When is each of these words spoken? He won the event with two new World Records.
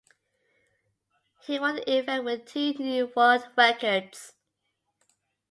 He 1.45 1.59
won 1.59 1.75
the 1.75 1.93
event 1.99 2.23
with 2.25 2.45
two 2.45 2.73
new 2.79 3.13
World 3.15 3.47
Records. 3.55 4.33